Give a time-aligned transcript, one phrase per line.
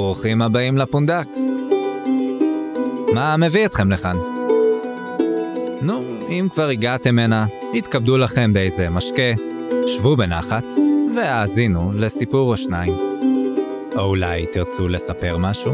[0.00, 1.26] ברוכים הבאים לפונדק.
[3.14, 4.16] מה מביא אתכם לכאן?
[5.82, 9.32] נו, אם כבר הגעתם הנה, יתכבדו לכם באיזה משקה,
[9.86, 10.64] שבו בנחת,
[11.16, 12.92] והאזינו לסיפור או שניים.
[13.96, 15.72] או אולי תרצו לספר משהו?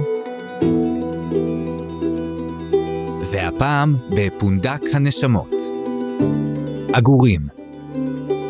[3.32, 5.52] והפעם בפונדק הנשמות.
[6.92, 7.40] עגורים,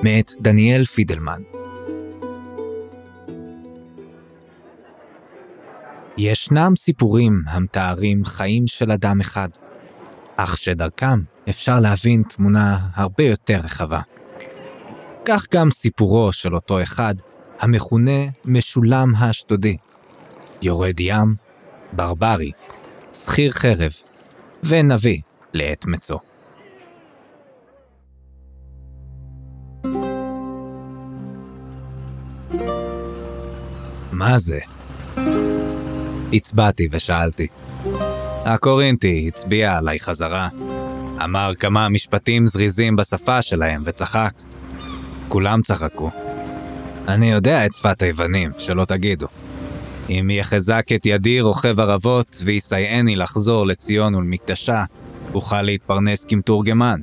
[0.02, 1.55] מאת דניאל פידלמן.
[6.18, 9.48] ישנם סיפורים המתארים חיים של אדם אחד,
[10.36, 14.00] אך שדרכם אפשר להבין תמונה הרבה יותר רחבה.
[15.24, 17.14] כך גם סיפורו של אותו אחד,
[17.60, 19.76] המכונה משולם האשדודי.
[20.62, 21.34] יורד ים,
[21.92, 22.52] ברברי,
[23.12, 23.92] שכיר חרב,
[24.64, 25.20] ונביא
[25.52, 26.18] לעת מצוא.
[34.12, 34.60] מה זה?
[36.32, 37.46] הצבעתי ושאלתי.
[38.44, 40.48] הקורינטי הצביע עליי חזרה.
[41.24, 44.32] אמר כמה משפטים זריזים בשפה שלהם וצחק.
[45.28, 46.10] כולם צחקו.
[47.08, 49.26] אני יודע את שפת היוונים, שלא תגידו.
[50.10, 54.84] אם יחזק את ידי רוכב ערבות ויסייעני לחזור לציון ולמקדשה,
[55.34, 57.00] אוכל להתפרנס כמתורגמן,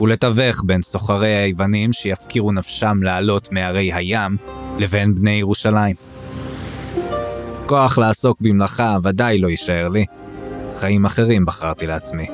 [0.00, 4.36] ולתווך בין סוחרי היוונים שיפקירו נפשם לעלות מהרי הים
[4.78, 6.09] לבין בני ירושלים.
[7.70, 10.04] כוח לעסוק במלאכה ודאי לא יישאר לי.
[10.76, 12.26] חיים אחרים בחרתי לעצמי.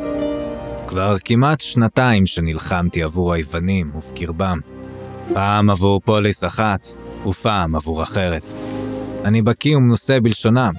[0.87, 4.59] כבר כמעט שנתיים שנלחמתי עבור היוונים ובקרבם.
[5.35, 6.87] פעם עבור פוליס אחת,
[7.27, 8.43] ופעם עבור אחרת.
[9.25, 10.73] אני בקיא ומנוסה בלשונם,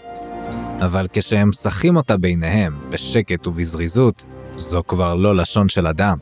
[0.81, 4.25] אבל כשהם שחים אותה ביניהם, בשקט ובזריזות,
[4.57, 6.17] זו כבר לא לשון של אדם.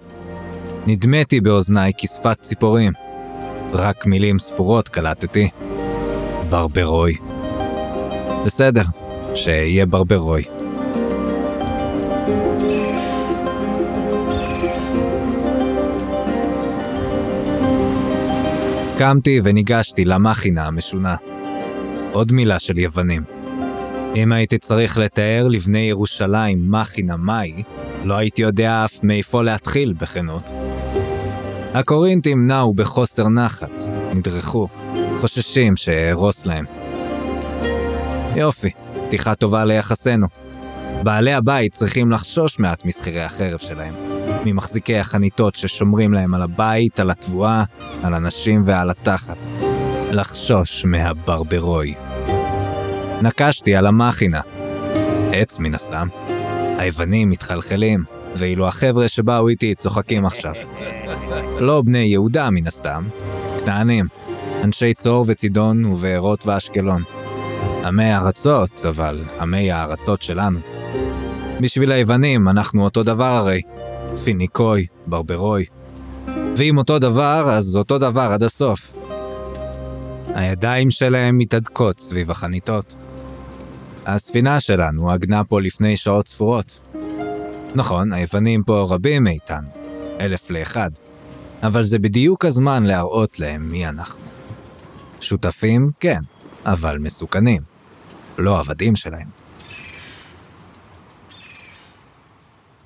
[0.88, 2.94] נדמתי באוזניי כשפת ציפורים.
[3.74, 5.50] רק מילים ספורות קלטתי.
[6.50, 7.18] ברברוי.
[8.46, 8.82] בסדר,
[9.36, 10.44] שיהיה ברברוי.
[18.98, 21.16] קמתי וניגשתי למכינה המשונה.
[22.12, 23.24] עוד מילה של יוונים.
[24.16, 27.64] אם הייתי צריך לתאר לבני ירושלים מכינה מהי,
[28.04, 30.50] לא הייתי יודע אף מאיפה להתחיל בכנות.
[31.74, 33.82] הקורינטים נעו בחוסר נחת,
[34.14, 34.68] נדרכו,
[35.22, 36.66] חוששים שאהרוס להם.
[38.36, 38.70] יופי,
[39.08, 40.28] פתיחה טובה ליחסינו.
[41.04, 43.94] בעלי הבית צריכים לחשוש מעט משכירי החרב שלהם,
[44.46, 47.64] ממחזיקי החניתות ששומרים להם על הבית, על התבואה,
[48.04, 49.38] על הנשים ועל התחת.
[50.12, 51.94] לחשוש מהברברוי.
[53.22, 54.42] נקשתי על המכינה.
[55.34, 56.08] עץ מן הסתם.
[56.78, 58.04] היוונים מתחלחלים,
[58.36, 60.54] ואילו החבר'ה שבאו איתי צוחקים עכשיו.
[61.60, 63.04] לא בני יהודה מן הסתם,
[63.66, 64.06] כנענים,
[64.64, 67.02] אנשי צור וצידון ובארות ואשקלון.
[67.86, 70.60] עמי ארצות, אבל עמי הארצות שלנו.
[71.62, 73.62] בשביל היוונים אנחנו אותו דבר הרי.
[74.24, 75.66] פיניקוי, ברברוי.
[76.58, 78.94] ואם אותו דבר, אז אותו דבר עד הסוף.
[80.36, 82.96] הידיים שלהם מתהדקות סביב החניתות.
[84.06, 86.80] הספינה שלנו עגנה פה לפני שעות ספורות.
[87.76, 89.68] נכון, היוונים פה רבים מאיתנו,
[90.20, 90.90] אלף לאחד.
[91.64, 94.24] אבל זה בדיוק הזמן להראות להם מי אנחנו.
[95.22, 96.20] שותפים, כן,
[96.66, 97.75] אבל מסוכנים.
[98.40, 99.30] לא עבדים שלהם.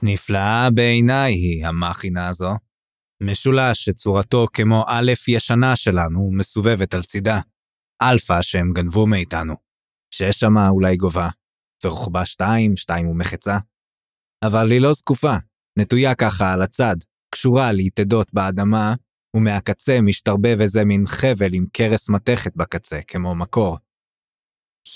[0.01, 2.51] נפלאה בעיניי היא המכינה הזו.
[3.23, 7.39] משולש שצורתו כמו א' ישנה שלנו מסובבת על צידה.
[8.01, 9.53] אלפא שהם גנבו מאיתנו.
[10.13, 11.29] שיש שמה אולי גובה,
[11.83, 13.57] ורוחבה שתיים, שתיים ומחצה.
[14.43, 15.35] אבל היא לא זקופה,
[15.79, 16.95] נטויה ככה על הצד,
[17.31, 18.95] קשורה ליתדות באדמה,
[19.35, 23.77] ומהקצה משתרבב איזה מין חבל עם קרס מתכת בקצה, כמו מקור.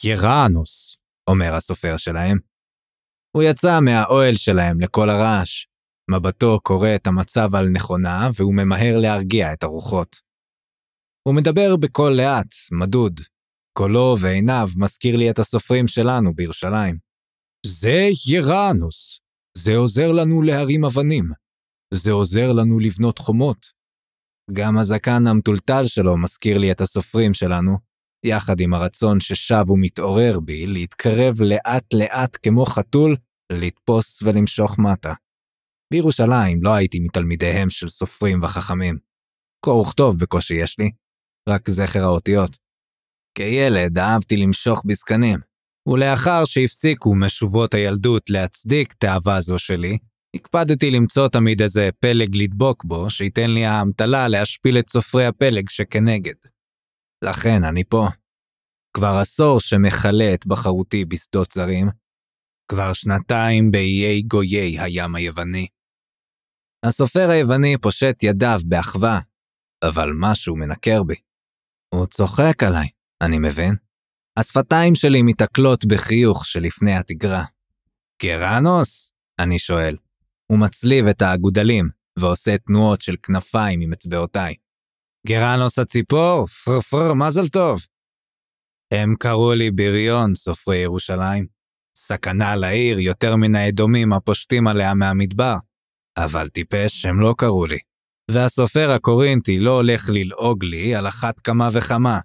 [0.03, 0.97] יראנוס,
[1.29, 2.37] אומר הסופר שלהם.
[3.35, 5.65] הוא יצא מהאוהל שלהם לכל הרעש.
[6.11, 10.15] מבטו קורא את המצב על נכונה, והוא ממהר להרגיע את הרוחות.
[11.27, 13.19] הוא מדבר בקול לאט, מדוד.
[13.77, 16.97] קולו ועיניו מזכיר לי את הסופרים שלנו בירושלים.
[17.65, 19.19] זה יראנוס.
[19.57, 21.29] זה עוזר לנו להרים אבנים.
[21.93, 23.65] זה עוזר לנו לבנות חומות.
[24.51, 27.77] גם הזקן המטולטל שלו מזכיר לי את הסופרים שלנו,
[28.23, 33.17] יחד עם הרצון ששב ומתעורר בי להתקרב לאט-לאט כמו חתול,
[33.51, 35.13] לתפוס ולמשוך מטה.
[35.93, 38.97] בירושלים לא הייתי מתלמידיהם של סופרים וחכמים.
[39.65, 40.91] קור וכתוב בקושי יש לי,
[41.49, 42.57] רק זכר האותיות.
[43.37, 45.39] כילד אהבתי למשוך בזקנים,
[45.87, 49.97] ולאחר שהפסיקו משובות הילדות להצדיק תאווה זו שלי,
[50.35, 56.52] הקפדתי למצוא תמיד איזה פלג לדבוק בו, שייתן לי האמתלה להשפיל את סופרי הפלג שכנגד.
[57.23, 58.07] לכן אני פה.
[58.97, 61.87] כבר עשור שמכלה את בחרותי בשדות זרים.
[62.67, 65.67] כבר שנתיים באיי גויי הים היווני.
[66.85, 69.19] הסופר היווני פושט ידיו באחווה,
[69.83, 71.15] אבל משהו מנקר בי.
[71.93, 72.87] הוא צוחק עליי,
[73.21, 73.75] אני מבין.
[74.39, 77.45] השפתיים שלי מתעכלות בחיוך שלפני התגרה.
[78.23, 79.11] גרנוס?
[79.39, 79.97] אני שואל.
[80.51, 84.55] הוא מצליב את האגודלים, ועושה תנועות של כנפיים עם אצבעותיי.
[85.27, 86.47] גרנוס הציפור?
[86.47, 87.79] פרפר, מזל טוב.
[88.93, 91.47] הם קראו לי בריון, סופרי ירושלים.
[91.97, 95.55] סכנה לעיר יותר מן האדומים הפושטים עליה מהמדבר.
[96.17, 97.79] אבל טיפש הם לא קראו לי.
[98.31, 102.19] והסופר הקורינטי לא הולך ללעוג לי על אחת כמה וכמה.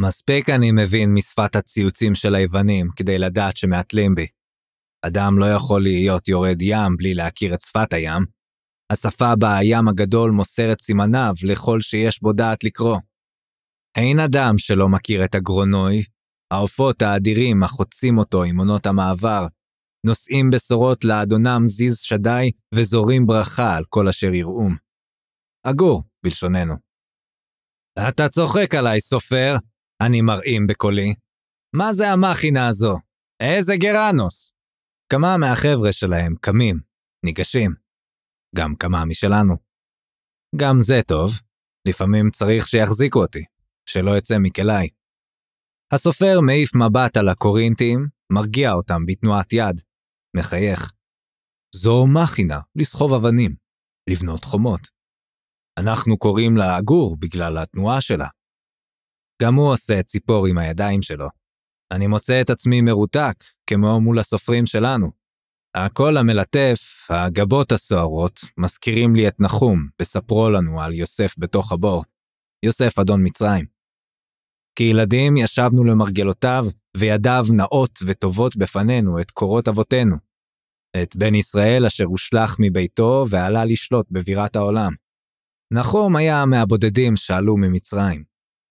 [0.00, 4.26] מספיק אני מבין משפת הציוצים של היוונים כדי לדעת שמעטלים בי.
[5.02, 8.39] אדם לא יכול להיות יורד ים בלי להכיר את שפת הים.
[8.90, 12.98] השפה בה הים הגדול מוסר את סימניו לכל שיש בו דעת לקרוא.
[13.96, 16.04] אין אדם שלא מכיר את הגרונוי,
[16.52, 19.46] העופות האדירים החוצים אותו עם עונות המעבר,
[20.06, 24.76] נושאים בשורות לאדונם זיז שדי וזורים ברכה על כל אשר יראום.
[25.66, 26.74] אגור, בלשוננו.
[28.08, 29.54] אתה צוחק עליי, סופר,
[30.02, 31.14] אני מרעים בקולי.
[31.76, 32.96] מה זה המכינה הזו?
[33.42, 34.52] איזה גרנוס?
[35.12, 36.80] כמה מהחבר'ה שלהם קמים,
[37.24, 37.89] ניגשים.
[38.56, 39.54] גם כמה משלנו.
[40.56, 41.30] גם זה טוב,
[41.88, 43.44] לפעמים צריך שיחזיקו אותי,
[43.88, 44.88] שלא אצא מכליי.
[45.94, 49.80] הסופר מעיף מבט על הקורינטים, מרגיע אותם בתנועת יד,
[50.36, 50.92] מחייך.
[51.74, 53.56] זו מכינה לסחוב אבנים,
[54.10, 54.80] לבנות חומות.
[55.78, 58.28] אנחנו קוראים לה עגור בגלל התנועה שלה.
[59.42, 61.28] גם הוא עושה ציפור עם הידיים שלו.
[61.92, 63.34] אני מוצא את עצמי מרותק,
[63.66, 65.19] כמו מול הסופרים שלנו.
[65.74, 72.04] הקול המלטף, הגבות הסוערות, מזכירים לי את נחום, בספרו לנו על יוסף בתוך הבור.
[72.64, 73.66] יוסף אדון מצרים.
[74.76, 80.16] כילדים ישבנו למרגלותיו, וידיו נאות וטובות בפנינו את קורות אבותינו.
[81.02, 84.92] את בן ישראל אשר הושלך מביתו ועלה לשלוט בבירת העולם.
[85.72, 88.24] נחום היה מהבודדים שעלו ממצרים,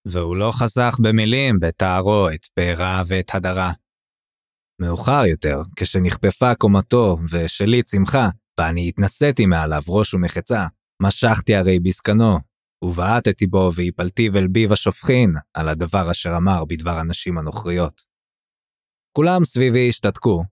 [0.08, 3.72] והוא לא חסך במילים בתארו את פארה ואת הדרה.
[4.80, 8.30] מאוחר יותר, כשנכפפה קומתו ושלי צמחה,
[8.60, 10.68] ואני התנשאתי מעליו ראש ומחצה,
[11.02, 12.38] משכתי הרי בזקנו,
[12.84, 18.02] ובעטתי בו והפלתיו אל ביב השופכין על הדבר אשר אמר בדבר הנשים הנוכריות.
[19.18, 20.44] כולם סביבי השתתקו,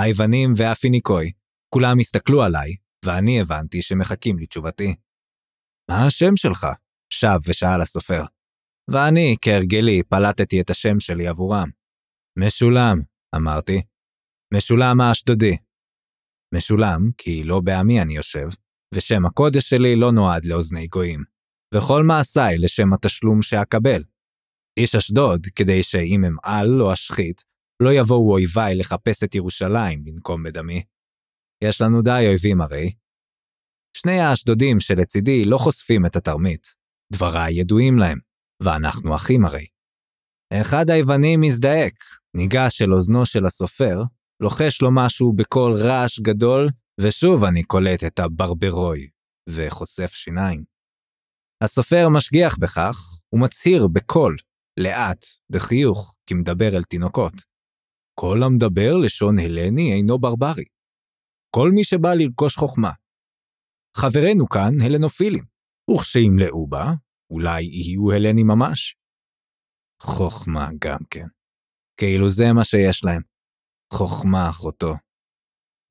[0.00, 1.32] היוונים והפיניקוי,
[1.74, 4.94] כולם הסתכלו עליי, ואני הבנתי שמחכים לתשובתי.
[5.90, 6.66] מה השם שלך?
[7.12, 8.24] שב ושאל הסופר.
[8.90, 11.68] ואני, כהרגלי, פלטתי את השם שלי עבורם.
[12.38, 13.00] משולם,
[13.36, 13.82] אמרתי.
[14.54, 15.56] משולם האשדודי.
[16.54, 18.48] משולם, כי לא בעמי אני יושב,
[18.94, 21.24] ושם הקודש שלי לא נועד לאוזני גויים.
[21.74, 24.02] וכל מעשיי לשם התשלום שאקבל.
[24.78, 27.44] איש אשדוד, כדי שאם אמעל או אשחית,
[27.82, 30.82] לא יבואו אויביי לחפש את ירושלים לנקום בדמי.
[31.64, 32.92] יש לנו די אויבים הרי.
[33.96, 36.66] שני האשדודים שלצידי לא חושפים את התרמית.
[37.12, 38.18] דבריי ידועים להם,
[38.62, 39.66] ואנחנו אחים הרי.
[40.52, 41.94] אחד היוונים מזדעק,
[42.36, 44.02] ניגש אל אוזנו של הסופר,
[44.40, 46.68] לוחש לו משהו בקול רעש גדול,
[47.00, 49.08] ושוב אני קולט את הברברוי,
[49.48, 50.64] וחושף שיניים.
[51.64, 52.96] הסופר משגיח בכך,
[53.32, 54.36] ומצהיר בקול,
[54.80, 57.32] לאט, בחיוך, כמדבר אל תינוקות.
[58.20, 60.64] כל המדבר לשון הלני אינו ברברי.
[61.56, 62.92] כל מי שבא לרכוש חוכמה.
[63.96, 65.44] חברינו כאן הלנופילים,
[65.90, 66.92] וכשימלאו בה,
[67.30, 68.96] אולי יהיו הלני ממש.
[70.02, 71.26] חוכמה גם כן.
[72.00, 73.22] כאילו זה מה שיש להם.
[73.92, 74.94] חוכמה אחותו.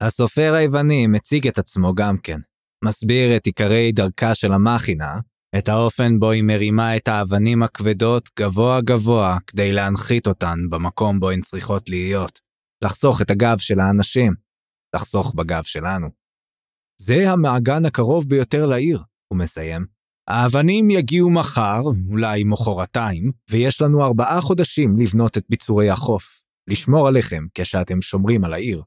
[0.02, 2.40] הסופר היווני מציג את עצמו גם כן,
[2.86, 5.20] מסביר את עיקרי דרכה של המכינה,
[5.58, 11.30] את האופן בו היא מרימה את האבנים הכבדות גבוה גבוה כדי להנחית אותן במקום בו
[11.30, 12.40] הן צריכות להיות,
[12.84, 14.34] לחסוך את הגב של האנשים,
[14.96, 16.08] לחסוך בגב שלנו.
[17.02, 19.97] זה המעגן הקרוב ביותר לעיר, הוא מסיים.
[20.27, 27.46] האבנים יגיעו מחר, אולי מחרתיים, ויש לנו ארבעה חודשים לבנות את ביצורי החוף, לשמור עליכם
[27.53, 28.84] כשאתם שומרים על העיר.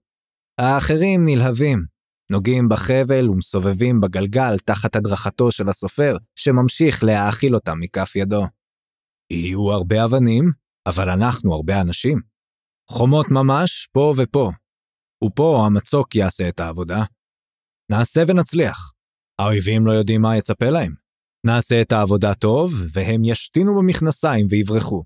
[0.61, 1.85] האחרים נלהבים,
[2.30, 8.47] נוגעים בחבל ומסובבים בגלגל תחת הדרכתו של הסופר, שממשיך להאכיל אותם מכף ידו.
[9.30, 10.52] יהיו הרבה אבנים,
[10.87, 12.20] אבל אנחנו הרבה אנשים.
[12.90, 14.50] חומות ממש פה ופה.
[15.25, 17.04] ופה המצוק יעשה את העבודה.
[17.90, 18.92] נעשה ונצליח.
[19.38, 21.00] האויבים לא יודעים מה יצפה להם.
[21.47, 25.04] נעשה את העבודה טוב, והם ישתינו במכנסיים ויברחו.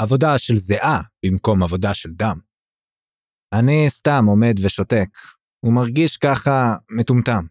[0.00, 2.38] עבודה של זיעה במקום עבודה של דם.
[3.52, 5.08] אני סתם עומד ושותק,
[5.60, 7.44] הוא מרגיש ככה מטומטם.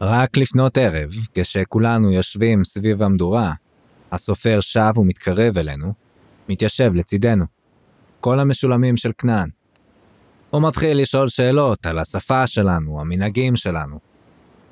[0.00, 3.52] רק לפנות ערב, כשכולנו יושבים סביב המדורה,
[4.12, 5.92] הסופר שב ומתקרב אלינו,
[6.48, 7.44] מתיישב לצידנו.
[8.20, 9.48] כל המשולמים של כנען.
[10.50, 13.98] הוא מתחיל לשאול שאלות על השפה שלנו, המנהגים שלנו.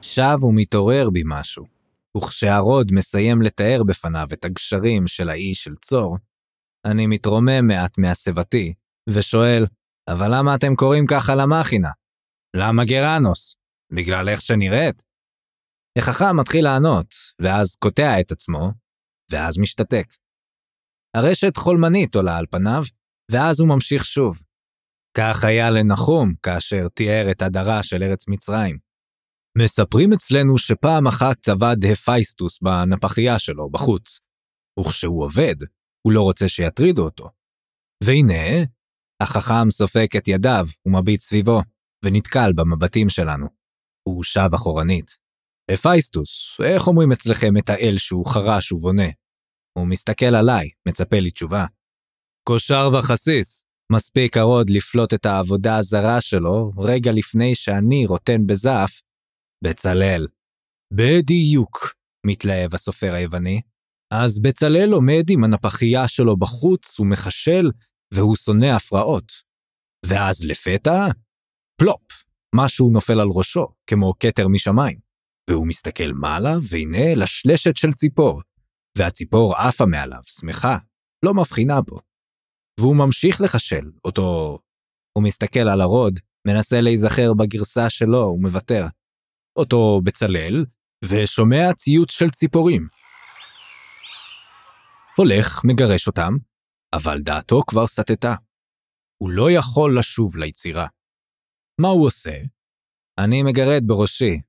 [0.00, 1.73] שב ומתעורר בי משהו,
[2.16, 6.18] וכשהרוד מסיים לתאר בפניו את הגשרים של האי של צור,
[6.86, 8.74] אני מתרומם מעט מהסבתי,
[9.08, 9.66] ושואל,
[10.08, 11.90] אבל למה אתם קוראים ככה למאכינה?
[12.56, 13.56] למה גרנוס?
[13.92, 15.02] בגלל איך שנראית?
[15.98, 18.72] החכם מתחיל לענות, ואז קוטע את עצמו,
[19.30, 20.06] ואז משתתק.
[21.16, 22.82] הרשת חולמנית עולה על פניו,
[23.30, 24.42] ואז הוא ממשיך שוב.
[25.16, 28.83] כך היה לנחום כאשר תיאר את הדרה של ארץ מצרים.
[29.58, 34.20] מספרים אצלנו שפעם אחת עבד הפייסטוס בנפחייה שלו בחוץ,
[34.80, 35.56] וכשהוא עובד,
[36.06, 37.28] הוא לא רוצה שיטרידו אותו.
[38.04, 38.64] והנה,
[39.22, 41.60] החכם סופק את ידיו ומביט סביבו,
[42.04, 43.46] ונתקל במבטים שלנו.
[44.08, 45.16] הוא שב אחורנית.
[45.70, 49.08] הפייסטוס, איך אומרים אצלכם את האל שהוא חרש ובונה?
[49.78, 51.66] הוא מסתכל עליי, מצפה לי תשובה.
[52.48, 59.00] קושר וחסיס, מספיק הרוד לפלוט את העבודה הזרה שלו רגע לפני שאני רוטן בזף,
[59.64, 60.26] בצלאל.
[60.94, 61.94] בדיוק,
[62.26, 63.60] מתלהב הסופר היווני.
[64.12, 67.70] אז בצלאל עומד עם הנפחייה שלו בחוץ ומחשל,
[68.14, 69.32] והוא שונא הפרעות.
[70.06, 71.06] ואז לפתע,
[71.80, 74.98] פלופ, משהו נופל על ראשו, כמו כתר משמיים.
[75.50, 78.42] והוא מסתכל מעלה, והנה לשלשת של ציפור.
[78.98, 80.78] והציפור עפה מעליו, שמחה,
[81.24, 81.98] לא מבחינה בו.
[82.80, 84.58] והוא ממשיך לחשל, אותו...
[85.18, 88.86] הוא מסתכל על הרוד, מנסה להיזכר בגרסה שלו ומוותר.
[89.56, 90.64] אותו בצלאל,
[91.04, 92.88] ושומע ציוץ של ציפורים.
[95.16, 96.32] הולך, מגרש אותם,
[96.92, 98.34] אבל דעתו כבר סטתה.
[99.22, 100.86] הוא לא יכול לשוב ליצירה.
[101.80, 102.36] מה הוא עושה?
[103.18, 104.40] אני מגרד בראשי.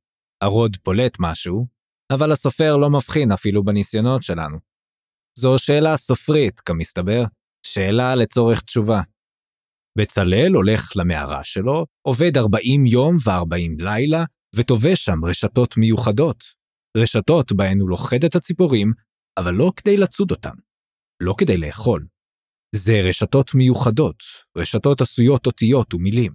[0.42, 1.68] הרוד פולט משהו,
[2.14, 4.58] אבל הסופר לא מבחין אפילו בניסיונות שלנו.
[5.38, 7.24] זו שאלה סופרית, כמסתבר,
[7.66, 9.02] שאלה לצורך תשובה.
[9.98, 14.24] בצלאל הולך למערה שלו, עובד 40 יום ו-40 לילה,
[14.56, 16.44] וטווה שם רשתות מיוחדות.
[16.98, 18.94] רשתות בהן הוא לוכד את הציפורים,
[19.38, 20.56] אבל לא כדי לצוד אותן.
[21.20, 22.08] לא כדי לאכול.
[22.76, 24.24] זה רשתות מיוחדות,
[24.58, 26.34] רשתות עשויות אותיות ומילים.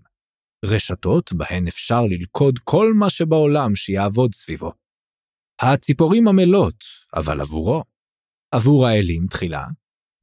[0.65, 4.73] רשתות בהן אפשר ללכוד כל מה שבעולם שיעבוד סביבו.
[5.63, 6.85] הציפורים עמלות,
[7.15, 7.85] אבל עבורו.
[8.55, 9.65] עבור האלים תחילה,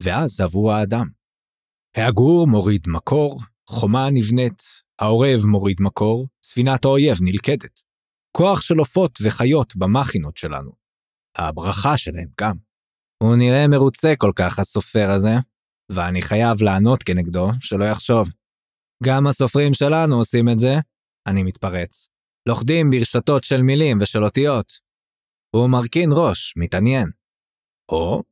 [0.02, 1.06] ואז עבור האדם.
[1.96, 4.62] הגור מוריד מקור, חומה נבנית,
[4.98, 7.87] העורב מוריד מקור, ספינת האויב נלכדת.
[8.36, 10.72] כוח של עופות וחיות במכינות שלנו.
[11.36, 12.56] הברכה שלהם גם.
[13.22, 15.34] הוא נראה מרוצה כל כך, הסופר הזה,
[15.92, 18.28] ואני חייב לענות כנגדו, שלא יחשוב.
[19.04, 20.74] גם הסופרים שלנו עושים את זה,
[21.26, 22.08] אני מתפרץ.
[22.48, 24.72] לוכדים ברשתות של מילים ושל אותיות.
[25.56, 27.10] הוא מרכין ראש, מתעניין.
[27.92, 28.22] או,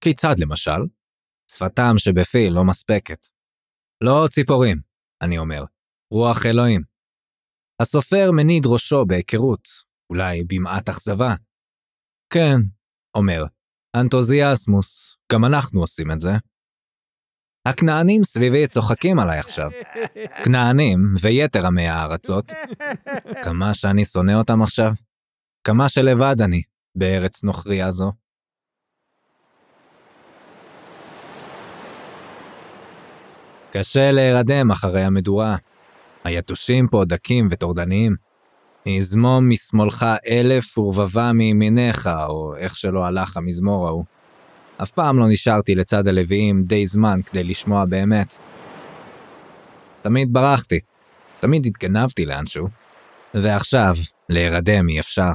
[0.00, 0.80] כיצד למשל?
[1.50, 3.26] שפתם שבפי לא מספקת.
[4.04, 4.80] לא ציפורים,
[5.22, 5.64] אני אומר,
[6.12, 6.93] רוח אלוהים.
[7.82, 9.68] הסופר מניד ראשו בהיכרות,
[10.10, 11.34] אולי במעט אכזבה.
[12.32, 12.56] כן,
[13.14, 13.44] אומר,
[13.96, 16.30] אנתוזיאסמוס, גם אנחנו עושים את זה.
[17.68, 19.70] הכנענים סביבי צוחקים עליי עכשיו.
[20.44, 22.52] כנענים ויתר עמי הארצות.
[23.44, 24.92] כמה שאני שונא אותם עכשיו.
[25.64, 26.62] כמה שלבד אני
[26.94, 28.12] בארץ נוכריה זו.
[33.72, 35.56] קשה להירדם אחרי המדורה.
[36.24, 38.16] היתושים פה דקים וטורדניים.
[38.86, 44.04] יזמום משמאלך אלף ורבבה מימיניך, או איך שלא הלך המזמור ההוא.
[44.82, 48.36] אף פעם לא נשארתי לצד הלוויים די זמן כדי לשמוע באמת.
[50.02, 50.80] תמיד ברחתי,
[51.40, 52.68] תמיד התגנבתי לאנשהו,
[53.34, 53.94] ועכשיו,
[54.28, 55.30] להירדם אי אפשר.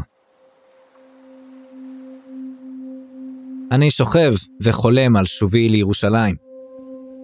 [3.71, 6.35] אני שוכב וחולם על שובי לירושלים.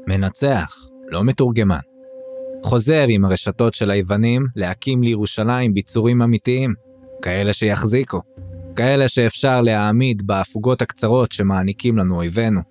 [0.07, 1.94] מנצח, לא מתורגמן.
[2.65, 6.73] חוזר עם הרשתות של היוונים להקים לירושלים ביצורים אמיתיים,
[7.21, 8.21] כאלה שיחזיקו.
[8.75, 12.61] כאלה שאפשר להעמיד בהפוגות הקצרות שמעניקים לנו אויבינו.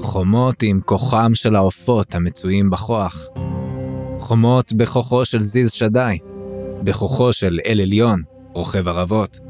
[0.00, 3.28] חומות עם כוחם של העופות המצויים בכוח.
[4.18, 6.18] חומות בכוחו של זיז שדי,
[6.82, 8.22] בכוחו של אל עליון,
[8.54, 9.40] רוכב ערבות.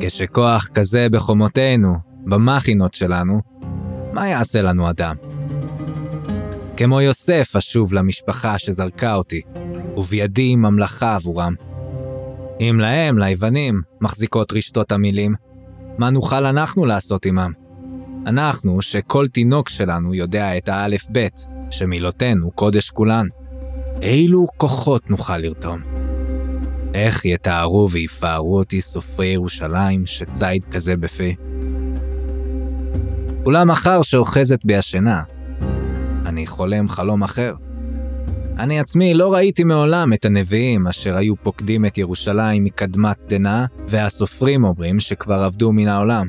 [0.00, 1.94] כשכוח כזה בחומותינו,
[2.26, 3.40] במכינות שלנו,
[4.12, 5.16] מה יעשה לנו אדם?
[6.76, 9.42] כמו יוסף אשוב למשפחה שזרקה אותי,
[9.96, 11.54] ובידי ממלכה עבורם.
[12.60, 15.34] אם להם, ליוונים, מחזיקות רשתות המילים,
[15.98, 17.52] מה נוכל אנחנו לעשות עמם?
[18.26, 23.26] אנחנו, שכל תינוק שלנו יודע את האלף-בית, שמילותינו קודש כולן.
[24.02, 25.80] אילו כוחות נוכל לרתום?
[26.94, 31.34] איך יתארו ויפארו אותי סופרי ירושלים שציד כזה בפי?
[33.44, 35.22] אולם מחר שאוחזת בי השינה,
[36.36, 37.54] אני חולם חלום אחר.
[38.58, 44.64] אני עצמי לא ראיתי מעולם את הנביאים אשר היו פוקדים את ירושלים מקדמת דנא, והסופרים
[44.64, 46.26] אומרים שכבר עבדו מן העולם.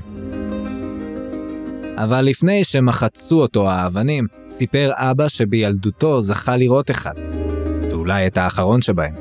[1.95, 7.15] אבל לפני שמחצו אותו האבנים, סיפר אבא שבילדותו זכה לראות אחד,
[7.89, 9.15] ואולי את האחרון שבהם.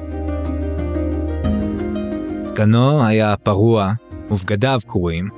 [2.41, 3.93] זקנו היה פרוע,
[4.31, 5.29] ובגדיו קרועים,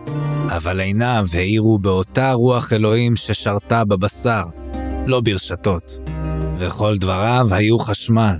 [0.48, 4.44] אבל עיניו האירו באותה רוח אלוהים ששרתה בבשר,
[5.08, 5.98] לא ברשתות,
[6.58, 8.36] וכל דבריו היו חשמל.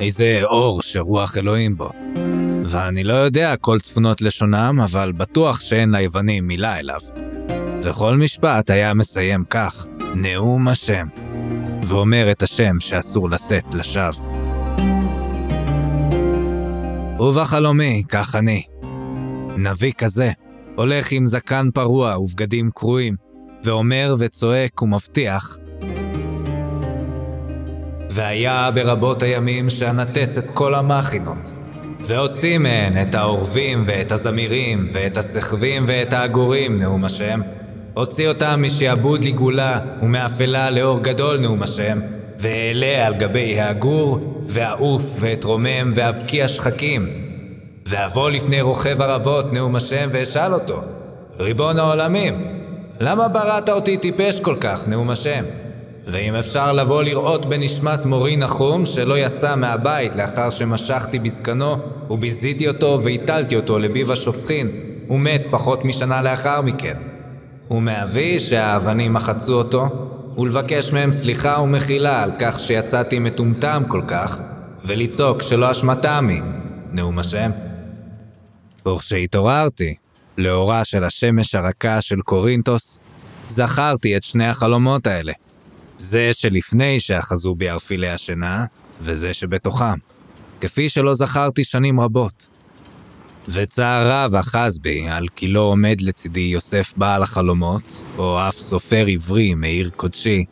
[0.00, 1.90] איזה אור שרוח אלוהים בו.
[2.64, 7.00] ואני לא יודע כל צפונות לשונם, אבל בטוח שאין ליוונים מילה אליו.
[7.82, 11.06] וכל משפט היה מסיים כך, נאום השם,
[11.86, 14.24] ואומר את השם שאסור לשאת לשווא.
[17.20, 18.62] ובחלומי, כך אני.
[19.56, 20.32] נביא כזה,
[20.74, 23.16] הולך עם זקן פרוע ובגדים קרועים,
[23.64, 25.58] ואומר וצועק ומבטיח,
[28.14, 31.52] והיה ברבות הימים שאנתץ את כל המכינות,
[32.00, 37.40] והוציא מהן את העורבים ואת הזמירים ואת הסחבים ואת העגורים, נאום השם.
[37.94, 42.00] הוציא אותם משעבוד לגאולה ומאפלה לאור גדול, נאום השם.
[42.38, 47.08] ואעלה על גבי העגור, ואעוף ואתרומם ואבקיע שחקים.
[47.86, 50.80] ואבוא לפני רוכב ערבות, נאום השם, ואשאל אותו,
[51.40, 52.46] ריבון העולמים,
[53.00, 55.44] למה בראת אותי טיפש כל כך, נאום השם?
[56.06, 61.76] ואם אפשר לבוא לראות בנשמת מורי נחום שלא יצא מהבית לאחר שמשכתי בזקנו
[62.10, 64.70] וביזיתי אותו והטלתי אותו לביב השופכין,
[65.06, 66.96] הוא מת פחות משנה לאחר מכן.
[67.70, 69.88] ומאבי שהאבנים מחצו אותו,
[70.38, 74.40] ולבקש מהם סליחה ומחילה על כך שיצאתי מטומטם כל כך,
[74.84, 76.42] ולצעוק שלא אשמתם היא,
[76.92, 77.50] נאום השם.
[78.88, 79.94] וכשהתעוררתי,
[80.38, 82.98] לאורה של השמש הרכה של קורינטוס,
[83.48, 85.32] זכרתי את שני החלומות האלה.
[86.04, 88.64] זה שלפני שאחזו בי ערפילי השינה,
[89.00, 89.98] וזה שבתוכם,
[90.60, 92.46] כפי שלא זכרתי שנים רבות.
[93.48, 99.06] וצער רב אחז בי על כי לא עומד לצידי יוסף בעל החלומות, או אף סופר
[99.06, 100.44] עברי מעיר קודשי,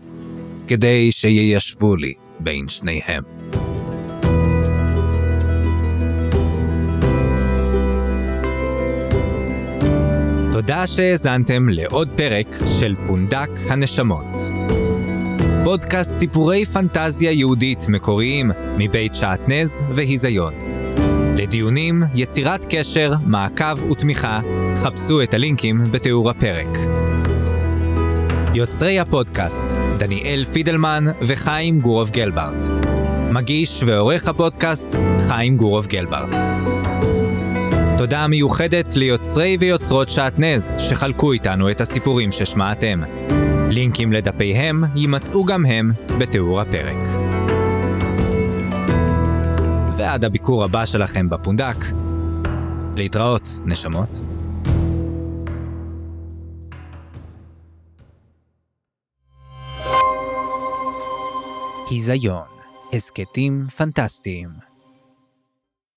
[0.67, 3.23] כדי שיישבו לי בין שניהם.
[10.53, 12.47] תודה שהאזנתם לעוד פרק
[12.81, 14.27] של פונדק הנשמות.
[15.65, 20.55] פודקאסט סיפורי פנטזיה יהודית מקוריים מבית שעטנז והיזיון.
[21.37, 24.41] לדיונים, יצירת קשר, מעקב ותמיכה,
[24.77, 26.69] חפשו את הלינקים בתיאור הפרק.
[28.55, 29.65] יוצרי הפודקאסט,
[29.99, 32.67] דניאל פידלמן וחיים גורוב גלברט.
[33.31, 34.97] מגיש ועורך הפודקאסט,
[35.29, 36.31] חיים גורוב גלברט.
[37.99, 43.01] תודה מיוחדת ליוצרי ויוצרות שעטנז שחלקו איתנו את הסיפורים ששמעתם.
[43.73, 46.99] לינקים לדפיהם יימצאו גם הם בתיאור הפרק.
[49.97, 51.77] ועד הביקור הבא שלכם בפונדק,
[52.97, 54.21] להתראות, נשמות.
[61.91, 62.47] היזיון,
[62.93, 64.72] הסכתים פנטסטיים